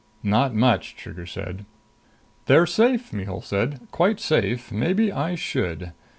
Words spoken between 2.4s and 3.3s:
"They're safe,"